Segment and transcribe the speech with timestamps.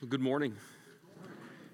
[0.00, 0.56] Well, good morning.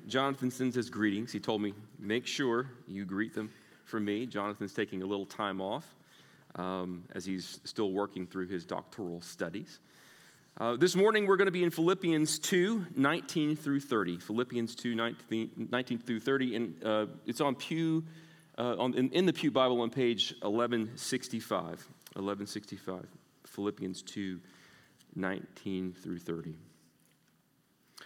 [0.07, 1.33] Jonathan sends his greetings.
[1.33, 3.51] He told me, make sure you greet them
[3.87, 4.27] for me.
[4.27, 5.95] Jonathan's taking a little time off
[6.57, 9.81] um, as he's still working through his doctoral studies.
[10.59, 14.19] Uh, this morning, we're going to be in Philippians 2 19 through 30.
[14.19, 16.57] Philippians 2 19, 19 through 30.
[16.57, 18.05] And uh, it's on Pew,
[18.59, 21.67] uh, on, in, in the Pew Bible on page 1165.
[21.69, 23.07] 1165.
[23.47, 24.39] Philippians 2
[25.17, 26.55] 19 through 30.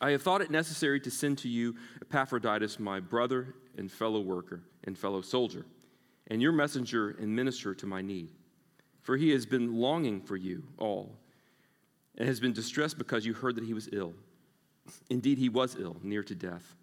[0.00, 4.62] I have thought it necessary to send to you Epaphroditus, my brother and fellow worker
[4.84, 5.66] and fellow soldier,
[6.28, 8.30] and your messenger and minister to my need.
[9.02, 11.18] For he has been longing for you all,
[12.16, 14.14] and has been distressed because you heard that he was ill.
[15.10, 16.74] Indeed, he was ill, near to death.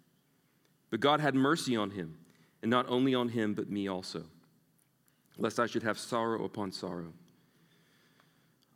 [0.90, 2.16] But God had mercy on him,
[2.62, 4.24] and not only on him, but me also,
[5.36, 7.12] lest I should have sorrow upon sorrow.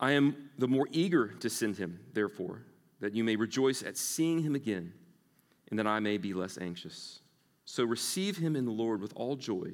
[0.01, 2.63] I am the more eager to send him, therefore
[3.03, 4.93] that you may rejoice at seeing him again,
[5.71, 7.19] and that I may be less anxious.
[7.65, 9.73] So receive him in the Lord with all joy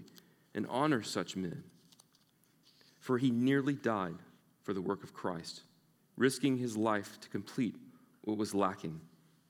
[0.55, 1.63] and honor such men.
[3.01, 4.17] For he nearly died
[4.63, 5.61] for the work of Christ,
[6.17, 7.75] risking his life to complete
[8.23, 8.99] what was lacking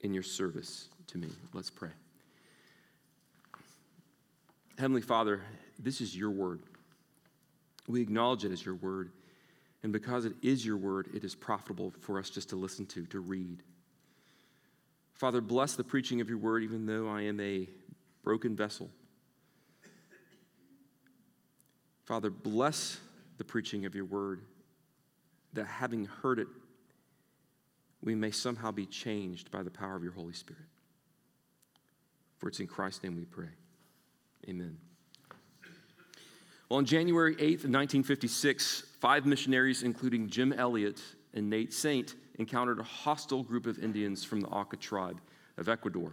[0.00, 1.28] in your service to me.
[1.52, 1.90] Let's pray.
[4.76, 5.40] Heavenly Father,
[5.78, 6.62] this is your word.
[7.86, 9.12] We acknowledge it as your word.
[9.82, 13.06] And because it is your word, it is profitable for us just to listen to,
[13.06, 13.62] to read.
[15.14, 17.68] Father, bless the preaching of your word, even though I am a
[18.22, 18.90] broken vessel.
[22.05, 22.98] Father, bless
[23.36, 24.42] the preaching of your word,
[25.52, 26.48] that having heard it,
[28.02, 30.62] we may somehow be changed by the power of your Holy Spirit.
[32.38, 33.50] For it's in Christ's name we pray.
[34.48, 34.78] Amen.
[36.68, 41.01] Well, on January 8th, 1956, five missionaries, including Jim Elliot
[41.33, 45.18] and Nate Saint, encountered a hostile group of Indians from the Auca tribe
[45.56, 46.12] of Ecuador.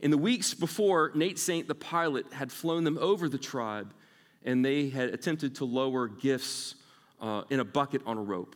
[0.00, 3.92] In the weeks before, Nate Saint, the pilot, had flown them over the tribe
[4.44, 6.76] and they had attempted to lower gifts
[7.20, 8.54] uh, in a bucket on a rope.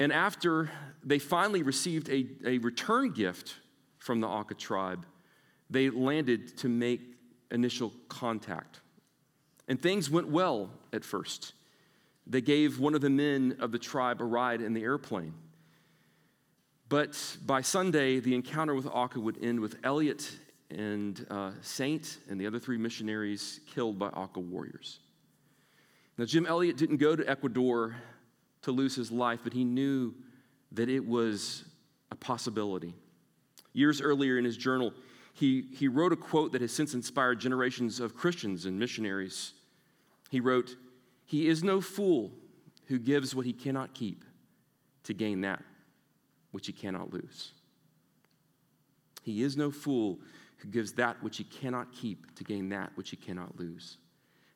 [0.00, 0.68] And after
[1.04, 3.54] they finally received a, a return gift
[3.98, 5.06] from the Auca tribe,
[5.70, 7.00] they landed to make
[7.52, 8.81] initial contact.
[9.68, 11.52] And things went well at first.
[12.26, 15.34] They gave one of the men of the tribe a ride in the airplane.
[16.88, 20.30] But by Sunday, the encounter with Auca would end with Elliot
[20.70, 25.00] and uh, Saint and the other three missionaries killed by Auca warriors.
[26.18, 27.96] Now, Jim Elliot didn't go to Ecuador
[28.62, 30.14] to lose his life, but he knew
[30.72, 31.64] that it was
[32.10, 32.94] a possibility.
[33.72, 34.92] Years earlier in his journal,
[35.32, 39.54] he, he wrote a quote that has since inspired generations of Christians and missionaries.
[40.30, 40.76] He wrote,
[41.24, 42.32] He is no fool
[42.86, 44.24] who gives what he cannot keep
[45.04, 45.62] to gain that
[46.50, 47.52] which he cannot lose.
[49.22, 50.18] He is no fool
[50.58, 53.96] who gives that which he cannot keep to gain that which he cannot lose.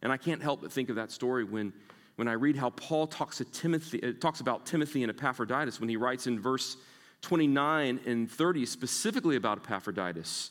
[0.03, 1.73] And I can't help but think of that story when,
[2.17, 5.89] when I read how Paul talks, to Timothy, uh, talks about Timothy and Epaphroditus when
[5.89, 6.77] he writes in verse
[7.23, 10.51] 29 and 30 specifically about Epaphroditus.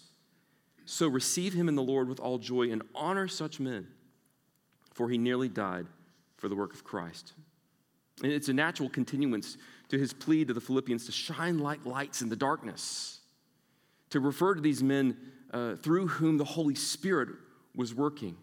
[0.85, 3.88] So receive him in the Lord with all joy and honor such men,
[4.94, 5.88] for he nearly died
[6.38, 7.34] for the work of Christ.
[8.23, 9.57] And it's a natural continuance
[9.90, 13.19] to his plea to the Philippians to shine like lights in the darkness,
[14.12, 15.18] to refer to these men
[15.51, 17.29] uh, through whom the Holy Spirit
[17.75, 18.38] was working.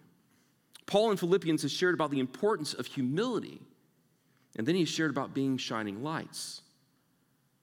[0.87, 3.63] Paul in Philippians has shared about the importance of humility,
[4.57, 6.61] and then he shared about being shining lights.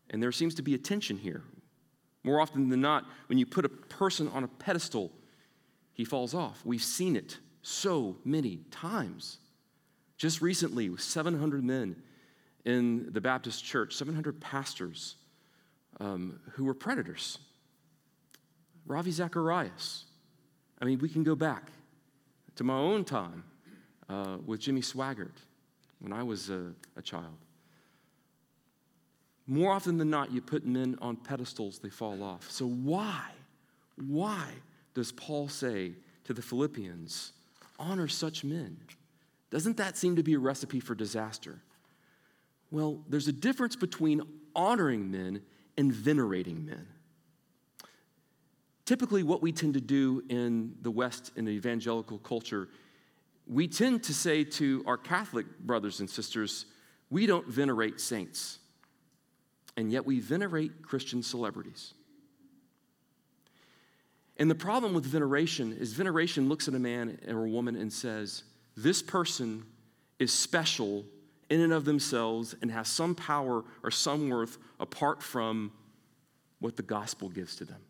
[0.10, 1.44] And there seems to be a tension here.
[2.24, 5.12] More often than not, when you put a person on a pedestal,
[5.94, 6.62] he falls off.
[6.66, 9.38] We've seen it so many times.
[10.18, 11.96] Just recently, 700 men
[12.66, 15.16] in the Baptist church, 700 pastors
[16.00, 17.40] um, who were predators.
[18.86, 20.06] Ravi Zacharias.
[20.82, 21.72] I mean, we can go back
[22.56, 23.44] to my own time
[24.10, 25.38] uh, with Jimmy Swaggart
[26.00, 27.38] when I was a, a child.
[29.50, 32.52] More often than not, you put men on pedestals, they fall off.
[32.52, 33.24] So, why,
[33.98, 34.46] why
[34.94, 35.94] does Paul say
[36.26, 37.34] to the Philippians,
[37.80, 38.78] honor such men?
[39.50, 41.60] Doesn't that seem to be a recipe for disaster?
[42.70, 44.22] Well, there's a difference between
[44.56, 45.42] honoring men
[45.76, 46.86] and venerating men.
[48.86, 52.70] Typically, what we tend to do in the West, in the evangelical culture,
[53.48, 56.68] we tend to say to our Catholic brothers and sisters,
[57.10, 58.60] we don't venerate saints,
[59.80, 61.94] and yet we venerate Christian celebrities.
[64.36, 67.92] And the problem with veneration is veneration looks at a man or a woman and
[67.92, 68.44] says,
[68.76, 69.64] This person
[70.20, 71.06] is special
[71.50, 75.72] in and of themselves and has some power or some worth apart from
[76.60, 77.82] what the gospel gives to them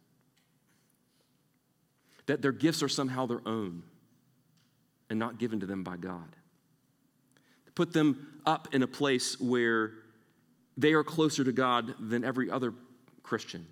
[2.27, 3.81] that their gifts are somehow their own
[5.09, 6.35] and not given to them by God.
[7.73, 9.93] Put them up in a place where
[10.79, 12.73] they are closer to God than every other
[13.21, 13.67] Christian.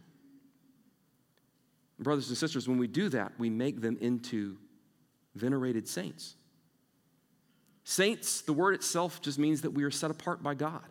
[1.99, 4.57] Brothers and sisters, when we do that, we make them into
[5.33, 6.35] venerated saints.
[7.85, 10.83] Saints, the word itself just means that we are set apart by God.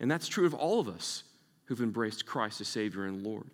[0.00, 1.24] And that's true of all of us
[1.66, 3.50] who've embraced Christ as Savior and Lord.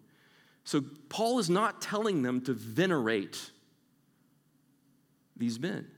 [0.62, 3.50] So Paul is not telling them to venerate
[5.36, 5.88] these men.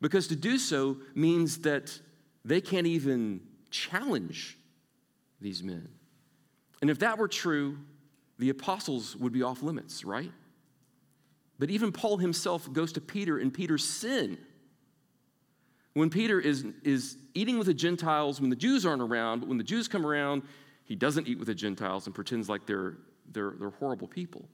[0.00, 2.00] Because to do so means that
[2.44, 3.40] they can't even
[3.76, 4.58] challenge
[5.40, 5.88] these men.
[6.80, 7.78] And if that were true,
[8.38, 10.32] the apostles would be off limits, right?
[11.58, 14.38] But even Paul himself goes to Peter in Peter's sin.
[15.94, 19.56] When Peter is, is eating with the Gentiles, when the Jews aren't around, but when
[19.56, 20.42] the Jews come around,
[20.84, 22.98] he doesn't eat with the Gentiles and pretends like they're,
[23.32, 24.46] they're, they're horrible people.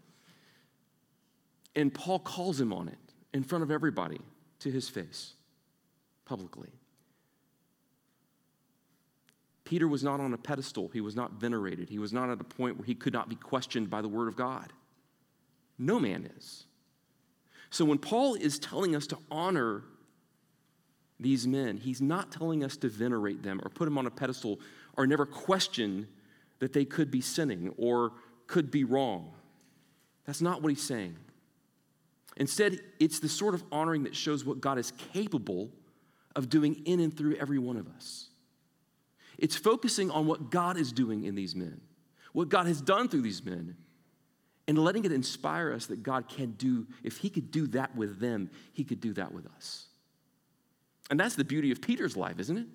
[1.75, 2.99] And Paul calls him on it
[3.35, 4.21] in front of everybody
[4.61, 5.35] to his face,
[6.25, 6.71] publicly.
[9.73, 10.91] Peter was not on a pedestal.
[10.93, 11.89] He was not venerated.
[11.89, 14.29] He was not at a point where he could not be questioned by the word
[14.29, 14.71] of God.
[15.79, 16.65] No man is.
[17.71, 19.85] So when Paul is telling us to honor
[21.19, 24.61] these men, he's not telling us to venerate them or put them on a pedestal
[24.99, 26.07] or never question
[26.59, 28.13] that they could be sinning or
[28.47, 29.33] could be wrong.
[30.27, 31.17] That's not what he's saying.
[32.37, 35.71] Instead, it's the sort of honoring that shows what God is capable
[36.37, 38.29] of doing in and through every one of us.
[39.43, 41.81] It's focusing on what God is doing in these men,
[42.33, 43.77] what God has done through these men,
[44.69, 48.21] and letting it inspire us that God can do, if He could do that with
[48.21, 49.89] them, He could do that with us.
[51.11, 52.69] And that's the beauty of Peter's life, isn't it?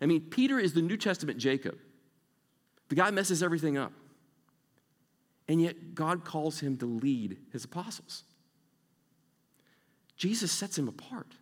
[0.00, 1.76] I mean, Peter is the New Testament Jacob.
[2.88, 3.92] The guy messes everything up.
[5.48, 8.22] And yet, God calls him to lead his apostles.
[10.16, 11.34] Jesus sets him apart.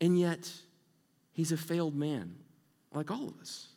[0.00, 0.50] And yet,
[1.32, 2.34] he's a failed man,
[2.92, 3.68] like all of us.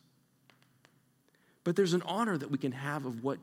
[1.64, 3.38] But there's an honor that we can have of what,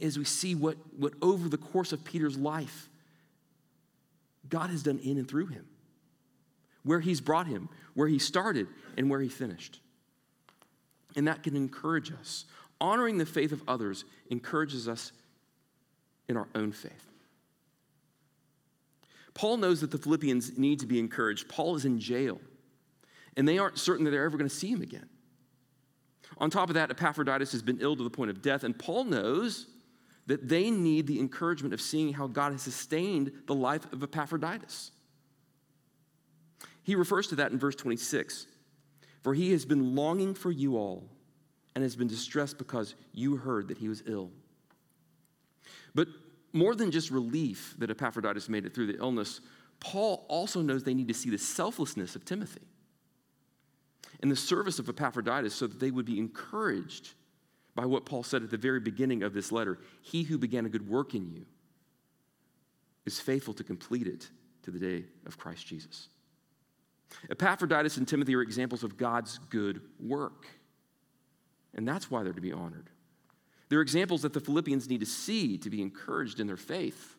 [0.00, 2.88] as we see what, what over the course of Peter's life,
[4.48, 5.66] God has done in and through him,
[6.82, 9.80] where he's brought him, where he started, and where he finished.
[11.14, 12.44] And that can encourage us.
[12.80, 15.12] Honoring the faith of others encourages us
[16.28, 17.06] in our own faith.
[19.34, 21.48] Paul knows that the Philippians need to be encouraged.
[21.48, 22.40] Paul is in jail,
[23.36, 25.08] and they aren't certain that they're ever going to see him again.
[26.38, 29.04] On top of that, Epaphroditus has been ill to the point of death, and Paul
[29.04, 29.66] knows
[30.26, 34.90] that they need the encouragement of seeing how God has sustained the life of Epaphroditus.
[36.82, 38.46] He refers to that in verse 26
[39.22, 41.08] For he has been longing for you all
[41.74, 44.30] and has been distressed because you heard that he was ill.
[45.94, 46.08] But
[46.52, 49.40] more than just relief that Epaphroditus made it through the illness,
[49.78, 52.62] Paul also knows they need to see the selflessness of Timothy
[54.20, 57.10] and the service of Epaphroditus so that they would be encouraged
[57.74, 60.70] by what Paul said at the very beginning of this letter He who began a
[60.70, 61.44] good work in you
[63.04, 64.28] is faithful to complete it
[64.62, 66.08] to the day of Christ Jesus.
[67.30, 70.46] Epaphroditus and Timothy are examples of God's good work.
[71.74, 72.90] And that's why they're to be honored.
[73.68, 77.16] They're examples that the Philippians need to see to be encouraged in their faith,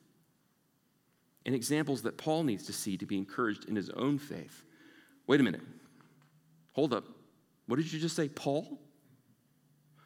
[1.45, 4.63] and examples that Paul needs to see to be encouraged in his own faith.
[5.27, 5.61] Wait a minute.
[6.77, 7.05] Hold up.
[7.65, 8.79] What did you just say, Paul?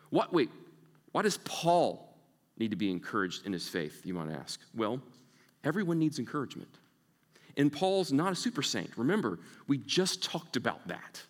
[0.09, 0.49] What, wait,
[1.11, 2.17] why does Paul
[2.57, 4.57] need to be encouraged in his faith, you might ask?
[4.73, 5.01] Well,
[5.65, 6.69] everyone needs encouragement.
[7.57, 8.89] And Paul's not a super saint.
[8.95, 11.21] Remember, we just talked about that.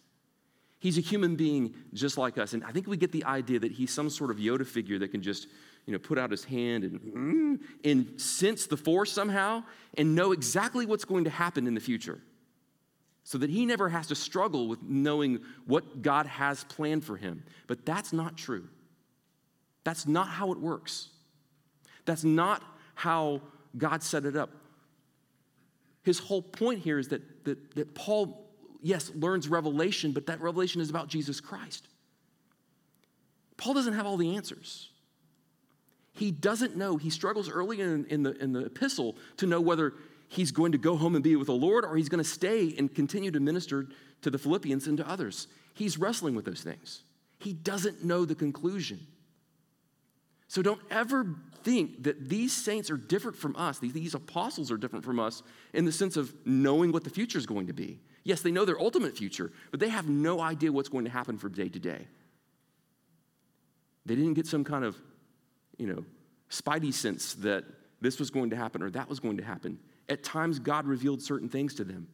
[0.78, 2.54] He's a human being just like us.
[2.54, 5.10] And I think we get the idea that he's some sort of Yoda figure that
[5.10, 5.48] can just,
[5.88, 9.64] you know, put out his hand and, mm, and sense the force somehow
[9.98, 12.22] and know exactly what's going to happen in the future.
[13.24, 17.44] So that he never has to struggle with knowing what God has planned for him.
[17.68, 18.68] But that's not true.
[19.84, 21.10] That's not how it works.
[22.06, 22.64] That's not
[22.96, 23.42] how
[23.78, 24.50] God set it up.
[26.04, 28.52] His whole point here is that, that, that Paul
[28.82, 31.88] yes, learns revelation, but that revelation is about Jesus Christ.
[33.58, 34.90] Paul doesn't have all the answers.
[36.14, 36.98] He doesn't know.
[36.98, 39.94] He struggles early in, in, the, in the epistle to know whether
[40.32, 42.74] he's going to go home and be with the Lord or he's going to stay
[42.78, 43.88] and continue to minister
[44.22, 45.48] to the Philippians and to others.
[45.74, 47.04] He's wrestling with those things.
[47.40, 49.06] He doesn't know the conclusion.
[50.48, 53.80] So don't ever think that these saints are different from us.
[53.80, 57.46] These, apostles are different from us in the sense of knowing what the future is
[57.46, 58.00] going to be.
[58.24, 61.38] Yes, they know their ultimate future, but they have no idea what's going to happen
[61.38, 62.08] from day to day.
[64.06, 64.96] They didn't get some kind of,
[65.78, 66.06] you know,
[66.50, 67.66] spidey sense that
[68.00, 69.78] this was going to happen or that was going to happen.
[70.10, 72.08] At times, God revealed certain things to them,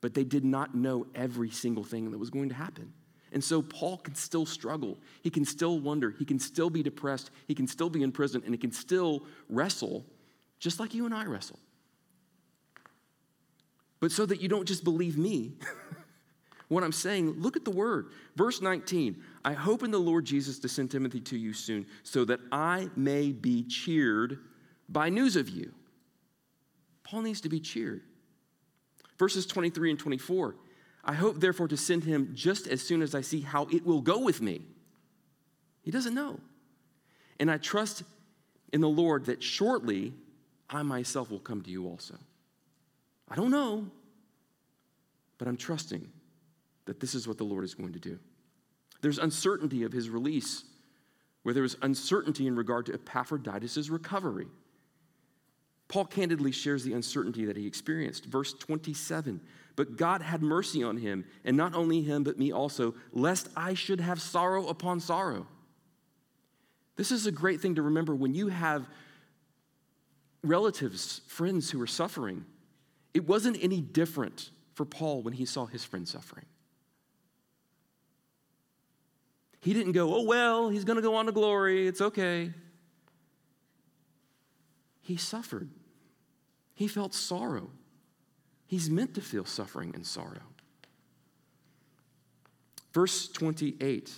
[0.00, 2.92] but they did not know every single thing that was going to happen.
[3.32, 4.98] And so Paul can still struggle.
[5.22, 6.10] He can still wonder.
[6.18, 7.30] He can still be depressed.
[7.48, 10.04] He can still be in prison, and he can still wrestle
[10.58, 11.58] just like you and I wrestle.
[14.00, 15.52] But so that you don't just believe me,
[16.68, 18.10] what I'm saying, look at the word.
[18.36, 22.24] Verse 19 I hope in the Lord Jesus to send Timothy to you soon, so
[22.26, 24.38] that I may be cheered
[24.88, 25.72] by news of you.
[27.12, 28.00] Paul needs to be cheered.
[29.18, 30.56] Verses 23 and 24
[31.04, 34.00] I hope, therefore, to send him just as soon as I see how it will
[34.00, 34.62] go with me.
[35.82, 36.38] He doesn't know.
[37.38, 38.04] And I trust
[38.72, 40.14] in the Lord that shortly
[40.70, 42.14] I myself will come to you also.
[43.28, 43.90] I don't know,
[45.38, 46.08] but I'm trusting
[46.86, 48.18] that this is what the Lord is going to do.
[49.02, 50.64] There's uncertainty of his release,
[51.42, 54.46] where there was uncertainty in regard to Epaphroditus' recovery.
[55.88, 58.26] Paul candidly shares the uncertainty that he experienced.
[58.26, 59.40] Verse 27
[59.76, 63.74] But God had mercy on him, and not only him, but me also, lest I
[63.74, 65.46] should have sorrow upon sorrow.
[66.96, 68.88] This is a great thing to remember when you have
[70.42, 72.44] relatives, friends who are suffering.
[73.14, 76.46] It wasn't any different for Paul when he saw his friend suffering.
[79.60, 81.86] He didn't go, oh, well, he's going to go on to glory.
[81.86, 82.52] It's okay.
[85.02, 85.68] He suffered.
[86.74, 87.70] He felt sorrow.
[88.66, 90.40] He's meant to feel suffering and sorrow.
[92.94, 94.10] Verse 28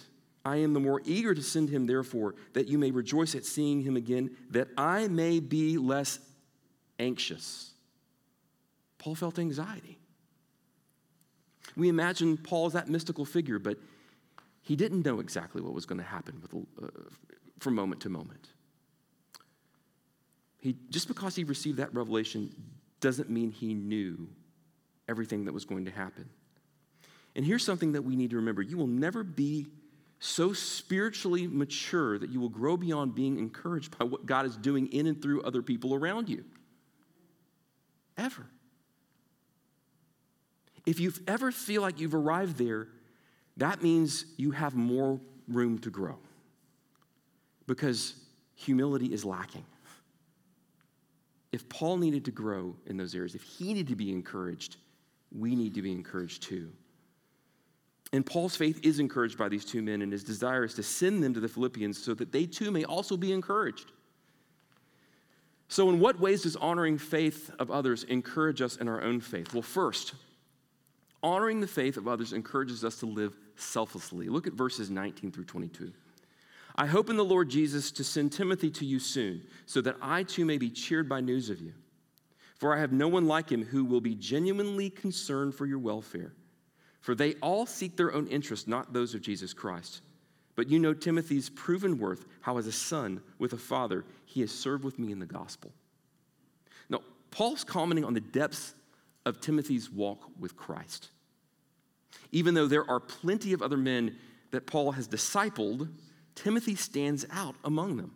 [0.46, 3.80] I am the more eager to send him, therefore, that you may rejoice at seeing
[3.80, 6.18] him again, that I may be less
[6.98, 7.72] anxious.
[8.98, 9.98] Paul felt anxiety.
[11.76, 13.78] We imagine Paul as that mystical figure, but
[14.60, 16.88] he didn't know exactly what was going to happen with, uh,
[17.58, 18.48] from moment to moment.
[20.64, 22.50] He, just because he received that revelation
[23.00, 24.26] doesn't mean he knew
[25.10, 26.26] everything that was going to happen.
[27.36, 29.66] And here's something that we need to remember you will never be
[30.20, 34.86] so spiritually mature that you will grow beyond being encouraged by what God is doing
[34.86, 36.46] in and through other people around you.
[38.16, 38.46] Ever.
[40.86, 42.88] If you ever feel like you've arrived there,
[43.58, 46.16] that means you have more room to grow
[47.66, 48.14] because
[48.54, 49.66] humility is lacking
[51.54, 54.76] if Paul needed to grow in those areas, if he needed to be encouraged,
[55.30, 56.72] we need to be encouraged too.
[58.12, 61.22] And Paul's faith is encouraged by these two men, and his desire is to send
[61.22, 63.92] them to the Philippians so that they too may also be encouraged.
[65.68, 69.54] So, in what ways does honoring faith of others encourage us in our own faith?
[69.54, 70.14] Well, first,
[71.22, 74.28] honoring the faith of others encourages us to live selflessly.
[74.28, 75.92] Look at verses 19 through 22.
[76.76, 80.24] I hope in the Lord Jesus to send Timothy to you soon, so that I
[80.24, 81.72] too may be cheered by news of you.
[82.56, 86.32] For I have no one like him who will be genuinely concerned for your welfare.
[87.00, 90.00] For they all seek their own interests, not those of Jesus Christ.
[90.56, 94.50] But you know Timothy's proven worth, how as a son with a father, he has
[94.50, 95.72] served with me in the gospel.
[96.88, 97.00] Now,
[97.30, 98.74] Paul's commenting on the depths
[99.26, 101.10] of Timothy's walk with Christ.
[102.32, 104.16] Even though there are plenty of other men
[104.52, 105.88] that Paul has discipled
[106.34, 108.14] Timothy stands out among them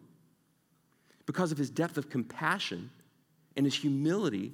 [1.26, 2.90] because of his depth of compassion
[3.56, 4.52] and his humility,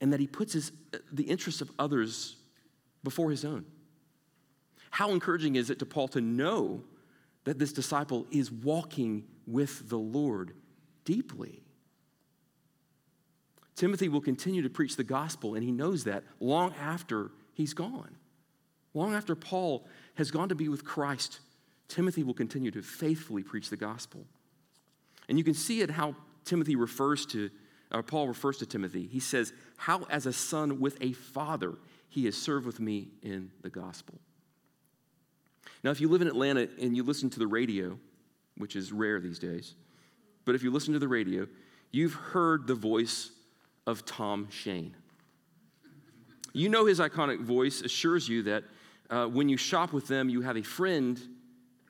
[0.00, 0.72] and that he puts his,
[1.12, 2.36] the interests of others
[3.04, 3.64] before his own.
[4.90, 6.82] How encouraging is it to Paul to know
[7.44, 10.54] that this disciple is walking with the Lord
[11.04, 11.62] deeply?
[13.74, 18.16] Timothy will continue to preach the gospel, and he knows that long after he's gone.
[18.94, 21.40] Long after Paul has gone to be with Christ
[21.88, 24.24] Timothy will continue to faithfully preach the gospel.
[25.28, 26.14] And you can see it how
[26.44, 27.50] Timothy refers to,
[27.92, 29.06] or Paul refers to Timothy.
[29.06, 31.74] He says, How as a son with a father
[32.08, 34.18] he has served with me in the gospel.
[35.82, 37.98] Now, if you live in Atlanta and you listen to the radio,
[38.56, 39.74] which is rare these days,
[40.44, 41.46] but if you listen to the radio,
[41.90, 43.30] you've heard the voice
[43.86, 44.94] of Tom Shane.
[46.52, 48.64] You know his iconic voice assures you that
[49.10, 51.20] uh, when you shop with them, you have a friend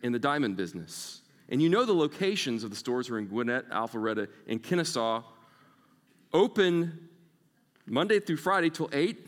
[0.07, 1.21] in the diamond business.
[1.49, 5.23] And you know the locations of the stores are in Gwinnett, Alpharetta, and Kennesaw.
[6.33, 7.09] Open
[7.87, 9.27] Monday through Friday till 8,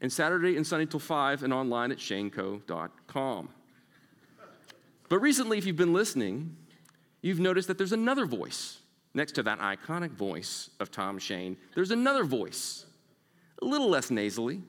[0.00, 3.48] and Saturday and Sunday till 5, and online at shaneco.com.
[5.08, 6.56] But recently, if you've been listening,
[7.20, 8.78] you've noticed that there's another voice
[9.12, 11.56] next to that iconic voice of Tom Shane.
[11.74, 12.86] There's another voice,
[13.60, 14.62] a little less nasally,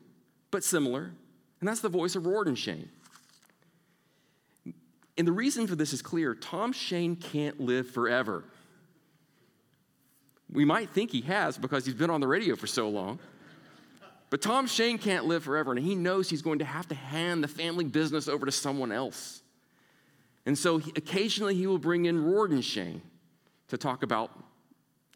[0.49, 1.11] but similar,
[1.59, 2.89] and that's the voice of Rorden Shane.
[5.21, 8.43] And the reason for this is clear Tom Shane can't live forever.
[10.51, 13.19] We might think he has because he's been on the radio for so long.
[14.31, 17.43] But Tom Shane can't live forever, and he knows he's going to have to hand
[17.43, 19.43] the family business over to someone else.
[20.47, 23.03] And so he, occasionally he will bring in Rorden Shane
[23.67, 24.31] to talk about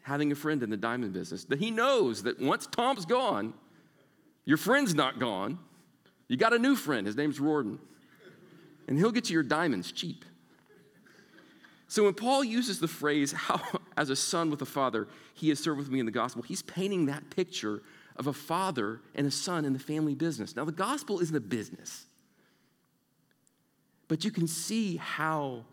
[0.02, 1.46] having a friend in the diamond business.
[1.46, 3.54] That he knows that once Tom's gone,
[4.44, 5.58] your friend's not gone.
[6.28, 7.08] You got a new friend.
[7.08, 7.80] His name's Rorden.
[8.86, 10.24] And he'll get you your diamonds cheap.
[11.88, 13.60] So when Paul uses the phrase, how
[13.96, 16.62] as a son with a father, he has served with me in the gospel, he's
[16.62, 17.82] painting that picture
[18.16, 20.56] of a father and a son in the family business.
[20.56, 22.06] Now, the gospel isn't a business,
[24.08, 25.64] but you can see how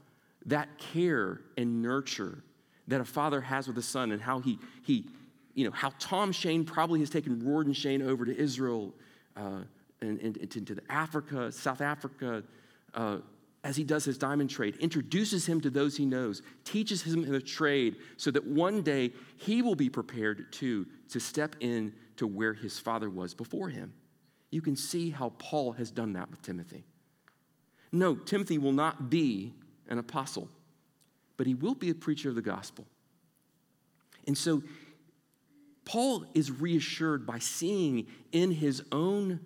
[0.45, 2.43] that care and nurture
[2.87, 5.05] that a father has with a son and how he, he
[5.53, 8.93] you know, how Tom Shane probably has taken Rorden Shane over to Israel
[9.37, 9.61] uh,
[10.01, 12.43] and, and, and, to Africa, South Africa,
[12.93, 13.17] uh,
[13.63, 17.39] as he does his diamond trade, introduces him to those he knows, teaches him the
[17.39, 22.53] trade so that one day he will be prepared too to step in to where
[22.53, 23.93] his father was before him.
[24.51, 26.83] You can see how Paul has done that with Timothy.
[27.91, 29.53] No, Timothy will not be
[29.87, 30.49] an apostle,
[31.37, 32.85] but he will be a preacher of the gospel.
[34.27, 34.61] And so
[35.85, 39.39] Paul is reassured by seeing in his own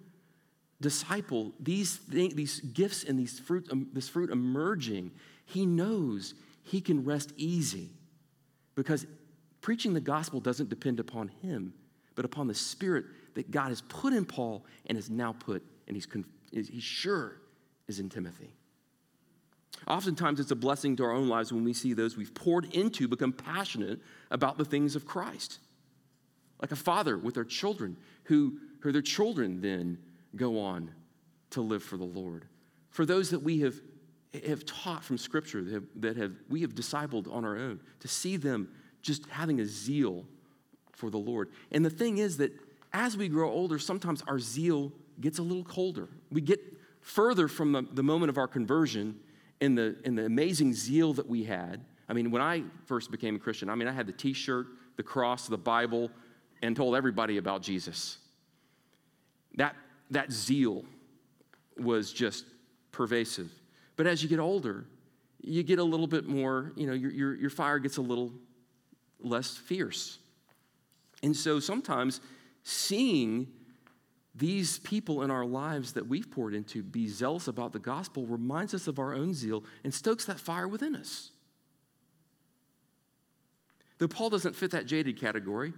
[0.79, 5.11] disciple these, these gifts and these fruit, um, this fruit emerging.
[5.45, 7.89] He knows he can rest easy
[8.75, 9.05] because
[9.61, 11.73] preaching the gospel doesn't depend upon him,
[12.15, 15.95] but upon the Spirit that God has put in Paul and has now put, and
[15.95, 16.07] he's,
[16.51, 17.37] he's sure
[17.87, 18.53] is in Timothy.
[19.87, 23.07] Oftentimes, it's a blessing to our own lives when we see those we've poured into
[23.07, 23.99] become passionate
[24.31, 25.59] about the things of Christ.
[26.61, 29.99] Like a father with their children, who, who their children then
[30.35, 30.91] go on
[31.51, 32.45] to live for the Lord.
[32.89, 33.75] For those that we have,
[34.45, 38.07] have taught from Scripture, that, have, that have, we have discipled on our own, to
[38.07, 38.69] see them
[39.01, 40.25] just having a zeal
[40.91, 41.49] for the Lord.
[41.71, 42.51] And the thing is that
[42.93, 46.09] as we grow older, sometimes our zeal gets a little colder.
[46.31, 46.59] We get
[47.01, 49.19] further from the, the moment of our conversion
[49.61, 51.83] in the, in the amazing zeal that we had.
[52.09, 54.67] I mean, when I first became a Christian, I mean, I had the t shirt,
[54.95, 56.09] the cross, the Bible,
[56.61, 58.17] and told everybody about Jesus.
[59.55, 59.75] That,
[60.11, 60.85] that zeal
[61.77, 62.45] was just
[62.91, 63.51] pervasive.
[63.95, 64.85] But as you get older,
[65.41, 68.31] you get a little bit more, you know, your, your, your fire gets a little
[69.19, 70.19] less fierce.
[71.23, 72.21] And so sometimes
[72.63, 73.47] seeing
[74.35, 78.73] these people in our lives that we've poured into be zealous about the gospel reminds
[78.73, 81.31] us of our own zeal and stokes that fire within us.
[83.97, 85.73] Though Paul doesn't fit that jaded category,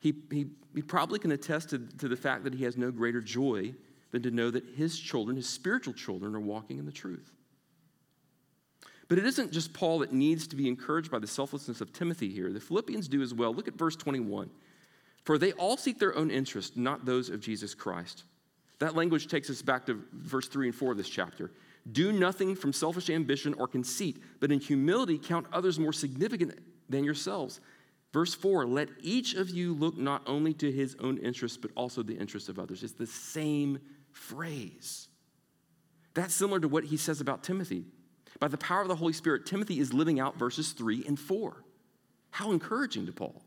[0.00, 3.20] he, he, he probably can attest to, to the fact that he has no greater
[3.20, 3.74] joy
[4.10, 7.32] than to know that his children, his spiritual children, are walking in the truth.
[9.08, 12.28] But it isn't just Paul that needs to be encouraged by the selflessness of Timothy
[12.28, 12.52] here.
[12.52, 13.54] The Philippians do as well.
[13.54, 14.50] Look at verse 21.
[15.24, 18.24] For they all seek their own interest, not those of Jesus Christ.
[18.78, 21.50] That language takes us back to verse 3 and 4 of this chapter.
[21.90, 26.58] Do nothing from selfish ambition or conceit, but in humility count others more significant
[26.88, 27.60] than yourselves.
[28.12, 32.02] Verse 4 Let each of you look not only to his own interests, but also
[32.02, 32.82] the interests of others.
[32.82, 33.78] It's the same
[34.12, 35.08] phrase.
[36.14, 37.84] That's similar to what he says about Timothy.
[38.40, 41.64] By the power of the Holy Spirit, Timothy is living out verses 3 and 4.
[42.30, 43.42] How encouraging to Paul.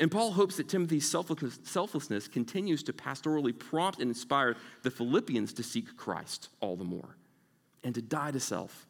[0.00, 5.62] And Paul hopes that Timothy's selflessness, continues to pastorally prompt and inspire the Philippians to
[5.62, 7.16] seek Christ all the more
[7.84, 8.86] and to die to self,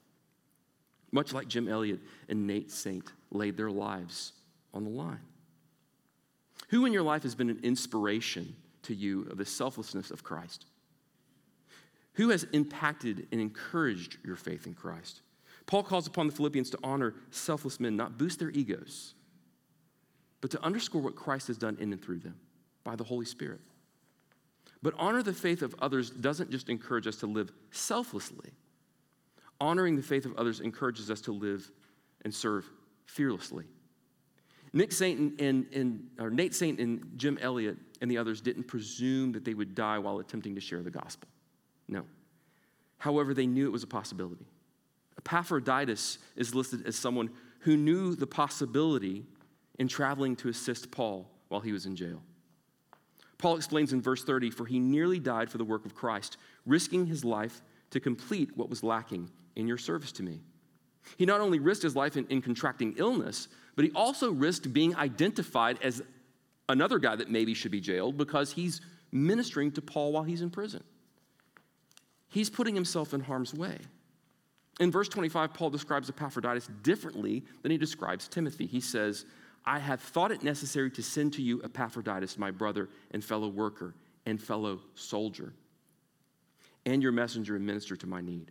[1.11, 4.33] much like Jim Elliot and Nate Saint laid their lives
[4.75, 5.21] on the line.
[6.69, 10.67] Who in your life has been an inspiration to you of the selflessness of Christ?
[12.15, 15.23] Who has impacted and encouraged your faith in Christ?
[15.67, 19.15] Paul calls upon the Philippians to honor selfless men, not boost their egos,
[20.41, 22.37] but to underscore what Christ has done in and through them
[22.85, 23.61] by the Holy Spirit.
[24.83, 28.51] But honor the faith of others doesn't just encourage us to live selflessly.
[29.61, 31.71] Honoring the faith of others encourages us to live
[32.25, 32.69] and serve
[33.07, 33.65] fearlessly.
[34.73, 39.33] Nick Saint and, and, or Nate Saint and Jim Elliot and the others didn't presume
[39.33, 41.29] that they would die while attempting to share the gospel.
[41.89, 42.05] No.
[42.99, 44.47] However, they knew it was a possibility.
[45.19, 49.25] Epaphroditus is listed as someone who knew the possibility
[49.79, 52.23] in traveling to assist Paul while he was in jail.
[53.39, 57.07] Paul explains in verse 30 For he nearly died for the work of Christ, risking
[57.07, 57.61] his life
[57.91, 60.41] to complete what was lacking in your service to me.
[61.17, 64.95] He not only risked his life in, in contracting illness, but he also risked being
[64.97, 66.03] identified as
[66.69, 70.51] another guy that maybe should be jailed because he's ministering to Paul while he's in
[70.51, 70.83] prison.
[72.29, 73.79] He's putting himself in harm's way.
[74.81, 78.67] In verse 25, Paul describes Epaphroditus differently than he describes Timothy.
[78.67, 79.27] He says,
[79.65, 83.95] I have thought it necessary to send to you Epaphroditus, my brother and fellow worker
[84.25, 85.53] and fellow soldier,
[86.87, 88.51] and your messenger and minister to my need.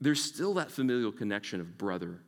[0.00, 2.20] There's still that familial connection of brother.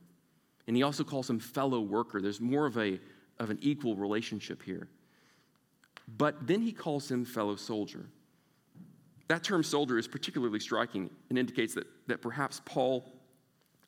[0.66, 2.20] And he also calls him fellow worker.
[2.20, 3.00] There's more of, a,
[3.38, 4.88] of an equal relationship here.
[6.16, 8.06] But then he calls him fellow soldier.
[9.28, 13.12] That term soldier is particularly striking and indicates that, that perhaps Paul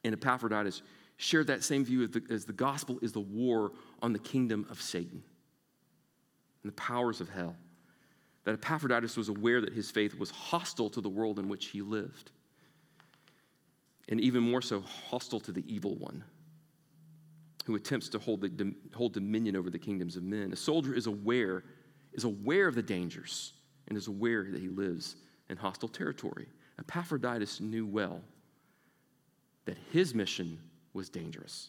[0.04, 0.82] and Epaphroditus
[1.16, 4.66] shared that same view as the, as the gospel is the war on the kingdom
[4.70, 5.22] of Satan
[6.62, 7.56] and the powers of hell.
[8.44, 11.82] That Epaphroditus was aware that his faith was hostile to the world in which he
[11.82, 12.30] lived,
[14.10, 16.24] and even more so, hostile to the evil one
[17.64, 20.52] who attempts to hold, the, hold dominion over the kingdoms of men.
[20.52, 21.62] A soldier is aware,
[22.12, 23.52] is aware of the dangers
[23.88, 25.16] and is aware that he lives
[25.48, 26.48] in hostile territory.
[26.78, 28.20] Epaphroditus knew well
[29.66, 30.58] that his mission
[30.94, 31.68] was dangerous.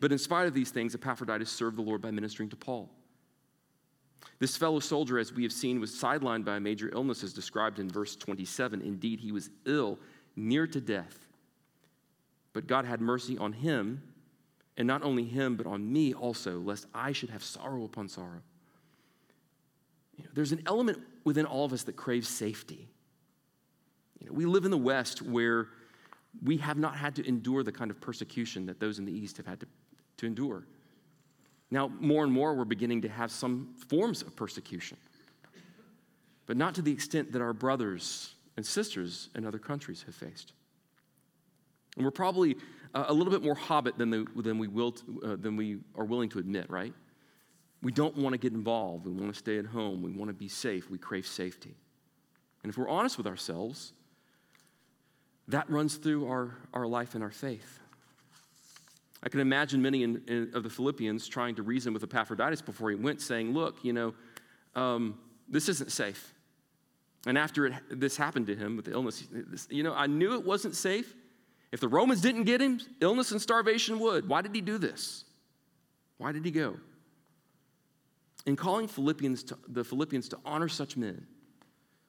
[0.00, 2.90] But in spite of these things, Epaphroditus served the Lord by ministering to Paul.
[4.38, 7.78] This fellow soldier, as we have seen, was sidelined by a major illness, as described
[7.78, 8.80] in verse 27.
[8.80, 9.98] Indeed, he was ill,
[10.36, 11.26] near to death.
[12.52, 14.02] But God had mercy on him,
[14.76, 18.42] and not only him, but on me also, lest I should have sorrow upon sorrow.
[20.16, 22.88] You know, there's an element within all of us that craves safety.
[24.18, 25.68] You know, we live in the West where
[26.42, 29.36] we have not had to endure the kind of persecution that those in the East
[29.36, 29.66] have had to,
[30.18, 30.66] to endure.
[31.70, 34.96] Now, more and more, we're beginning to have some forms of persecution,
[36.46, 40.52] but not to the extent that our brothers and sisters in other countries have faced.
[41.96, 42.56] And we're probably
[42.92, 44.94] a little bit more hobbit than, the, than, we will,
[45.24, 46.92] uh, than we are willing to admit, right?
[47.82, 49.06] We don't want to get involved.
[49.06, 50.02] We want to stay at home.
[50.02, 50.90] We want to be safe.
[50.90, 51.74] We crave safety.
[52.62, 53.94] And if we're honest with ourselves,
[55.48, 57.78] that runs through our, our life and our faith.
[59.22, 62.90] I can imagine many in, in, of the Philippians trying to reason with Epaphroditus before
[62.90, 64.14] he went, saying, Look, you know,
[64.74, 65.18] um,
[65.48, 66.34] this isn't safe.
[67.26, 69.26] And after it, this happened to him with the illness,
[69.68, 71.14] you know, I knew it wasn't safe.
[71.70, 74.28] If the Romans didn't get him, illness and starvation would.
[74.28, 75.24] Why did he do this?
[76.18, 76.76] Why did he go?
[78.46, 81.26] In calling Philippians to, the Philippians to honor such men,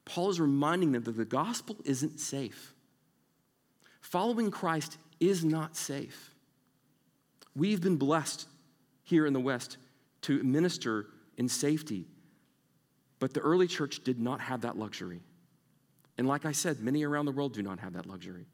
[0.05, 2.73] Paul is reminding them that the gospel isn't safe.
[3.99, 6.33] Following Christ is not safe.
[7.55, 8.47] We've been blessed
[9.03, 9.77] here in the West
[10.21, 12.05] to minister in safety,
[13.21, 15.21] but the early church did not have that luxury.
[16.17, 18.47] And like I said, many around the world do not have that luxury.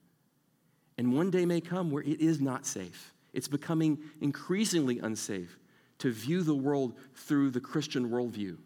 [0.97, 3.13] And one day may come where it is not safe.
[3.31, 5.57] It's becoming increasingly unsafe
[5.99, 8.57] to view the world through the Christian worldview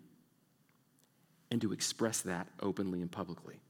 [1.51, 3.61] and to express that openly and publicly.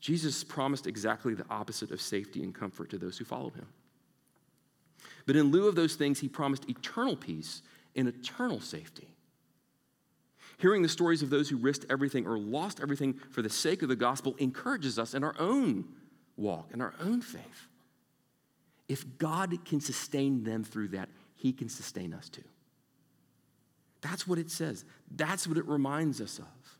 [0.00, 3.66] Jesus promised exactly the opposite of safety and comfort to those who followed him.
[5.26, 7.60] But in lieu of those things, he promised eternal peace
[7.94, 9.08] and eternal safety.
[10.58, 13.88] Hearing the stories of those who risked everything or lost everything for the sake of
[13.88, 15.84] the gospel encourages us in our own
[16.36, 17.68] walk, in our own faith.
[18.88, 22.44] If God can sustain them through that, he can sustain us too.
[24.00, 24.84] That's what it says.
[25.10, 26.78] That's what it reminds us of.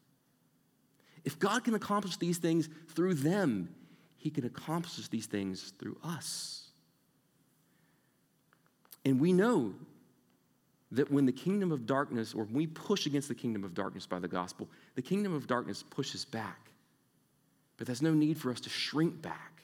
[1.25, 3.69] If God can accomplish these things through them,
[4.17, 6.71] He can accomplish these things through us.
[9.05, 9.75] And we know
[10.93, 14.07] that when the kingdom of darkness, or when we push against the kingdom of darkness
[14.07, 16.71] by the gospel, the kingdom of darkness pushes back.
[17.77, 19.63] But there's no need for us to shrink back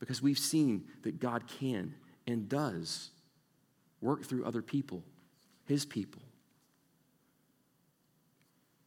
[0.00, 1.94] because we've seen that God can
[2.26, 3.10] and does
[4.00, 5.02] work through other people,
[5.66, 6.22] His people,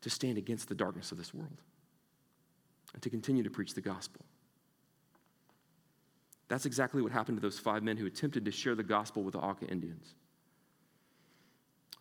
[0.02, 1.62] to stand against the darkness of this world
[2.94, 4.22] and to continue to preach the gospel.
[6.48, 9.34] That's exactly what happened to those five men who attempted to share the gospel with
[9.34, 10.16] the Auca Indians.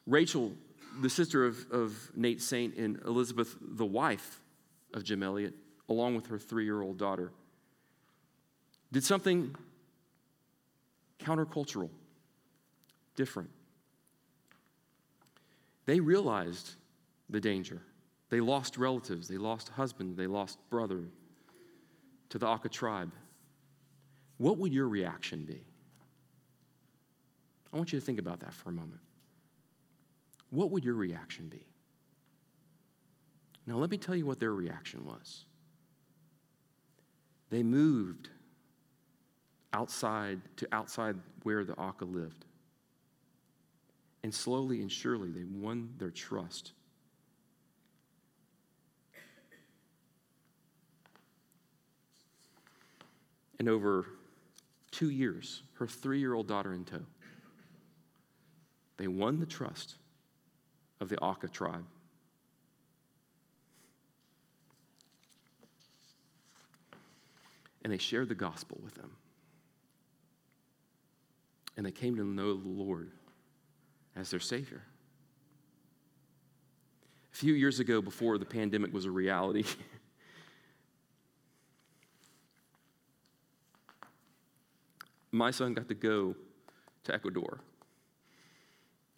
[0.07, 0.53] Rachel,
[1.01, 4.41] the sister of, of Nate Saint, and Elizabeth, the wife
[4.95, 5.55] of Jim Elliot,
[5.89, 7.33] along with her three year old daughter,
[8.93, 9.55] did something
[11.19, 11.91] countercultural,
[13.17, 13.51] different.
[15.87, 16.75] They realized
[17.29, 17.83] the danger
[18.29, 21.05] They lost relatives, they lost husband, they lost brother
[22.29, 23.13] to the Auca tribe.
[24.39, 25.61] What would your reaction be?
[27.73, 29.01] I want you to think about that for a moment.
[30.51, 31.67] What would your reaction be?
[33.67, 35.45] Now, let me tell you what their reaction was.
[37.51, 38.29] They moved
[39.73, 42.45] outside to outside where the Auca lived.
[44.23, 46.73] And slowly and surely, they won their trust.
[53.59, 54.07] And over
[54.91, 57.03] two years, her three year old daughter in tow,
[58.97, 59.97] they won the trust
[61.01, 61.85] of the Auca tribe.
[67.85, 69.13] And they shared the gospel with them.
[71.77, 73.11] And they came to know the Lord
[74.17, 74.83] as their Savior.
[77.33, 79.65] A few years ago, before the pandemic was a reality,
[85.31, 86.35] my son got to go
[87.05, 87.61] to Ecuador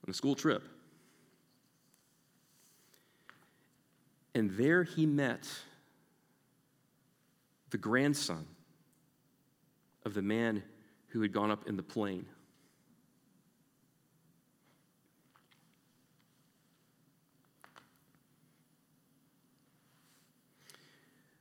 [0.05, 0.62] on a school trip.
[4.35, 5.49] And there he met
[7.71, 8.47] the grandson
[10.05, 10.62] of the man
[11.09, 12.27] who had gone up in the plane.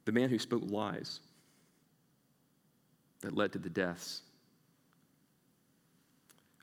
[0.05, 1.19] The man who spoke lies
[3.21, 4.21] that led to the deaths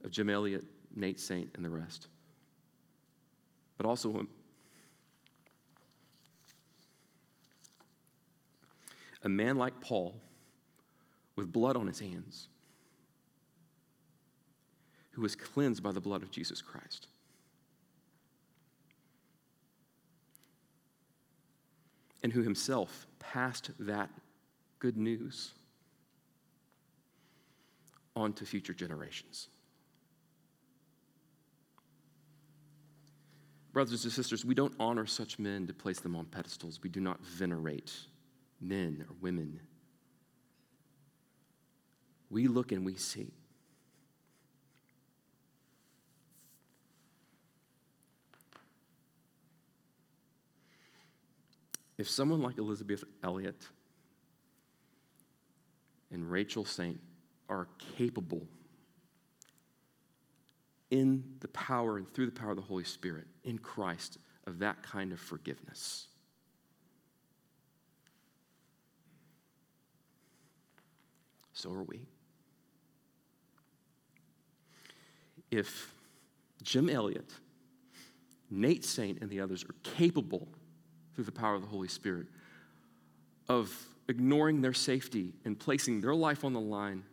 [0.02, 2.08] of Jim Elliot, Nate Saint, and the rest.
[3.76, 4.26] But also
[9.24, 10.14] a man like Paul
[11.34, 12.48] with blood on his hands
[15.12, 17.08] who was cleansed by the blood of Jesus Christ.
[22.22, 24.10] And who himself passed that
[24.78, 25.52] good news
[28.16, 29.48] on to future generations.
[33.72, 36.80] Brothers and sisters, we don't honor such men to place them on pedestals.
[36.82, 37.92] We do not venerate
[38.64, 39.60] men or women.
[42.30, 43.32] We look and we see.
[51.96, 53.68] If someone like Elizabeth Elliot
[56.10, 56.98] and Rachel Saint
[57.48, 58.48] are capable
[60.90, 64.82] in the power and through the power of the Holy Spirit in Christ of that
[64.82, 66.08] kind of forgiveness.
[71.54, 72.06] So are we.
[75.50, 75.92] If
[76.62, 77.32] Jim Elliot,
[78.50, 80.48] Nate Saint, and the others are capable
[81.14, 82.26] through the power of the Holy Spirit
[83.48, 83.72] of
[84.08, 87.04] ignoring their safety and placing their life on the line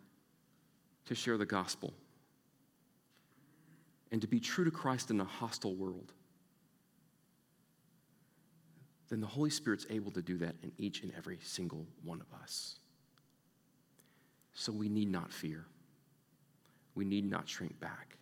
[1.05, 1.93] to share the gospel,
[4.11, 6.13] and to be true to Christ in a hostile world,
[9.09, 12.27] then the Holy Spirit's able to do that in each and every single one of
[12.41, 12.79] us.
[14.53, 15.65] So we need not fear.
[16.95, 18.17] We need not shrink back.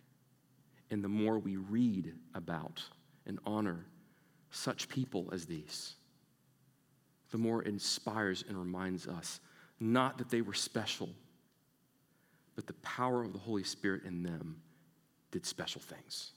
[0.90, 2.82] And the more we read about
[3.26, 3.86] and honor
[4.50, 5.94] such people as these,
[7.30, 9.40] the more it inspires and reminds us
[9.78, 11.08] not that they were special,
[12.56, 14.60] but the power of the Holy Spirit in them
[15.30, 16.32] did special things.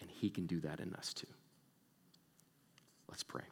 [0.00, 1.26] And He can do that in us too.
[3.08, 3.44] Let's pray.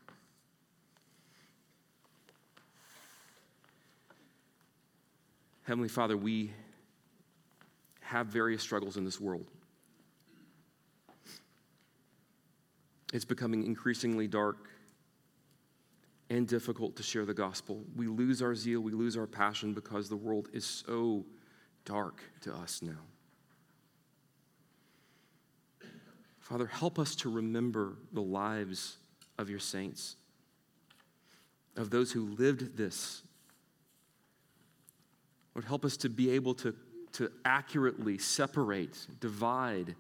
[5.65, 6.53] Heavenly Father, we
[8.01, 9.51] have various struggles in this world.
[13.15, 14.69] It's becoming increasingly dark
[16.31, 17.83] and difficult to share the gospel.
[17.97, 21.25] We lose our zeal, we lose our passion because the world is so
[21.85, 23.01] dark to us now.
[26.41, 28.99] Father, help us to remember the lives
[29.39, 30.17] of your saints,
[31.77, 33.23] of those who lived this.
[35.55, 36.75] Lord, help us to be able to,
[37.13, 39.95] to accurately separate, divide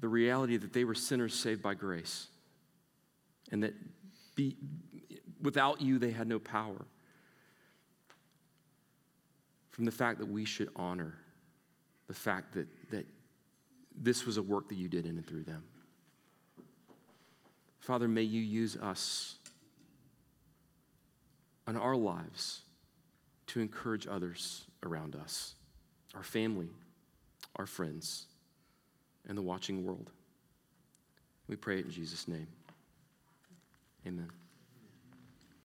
[0.00, 2.28] the reality that they were sinners saved by grace
[3.50, 3.74] and that
[4.34, 4.56] be,
[5.42, 6.84] without you they had no power.
[9.70, 11.14] From the fact that we should honor
[12.08, 13.06] the fact that, that
[13.94, 15.62] this was a work that you did in and through them.
[17.80, 19.36] Father, may you use us
[21.66, 22.62] in our lives
[23.48, 25.54] to encourage others around us,
[26.14, 26.68] our family,
[27.56, 28.26] our friends,
[29.28, 30.10] and the watching world.
[31.48, 32.46] We pray it in Jesus' name.
[34.06, 34.28] Amen.